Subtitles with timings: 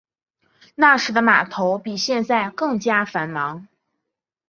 [0.73, 3.67] 那时的码头比现在更加繁忙。